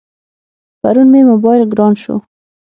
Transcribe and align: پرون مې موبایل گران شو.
پرون 0.81 1.07
مې 1.11 1.21
موبایل 1.31 1.63
گران 1.71 1.93
شو. 2.01 2.15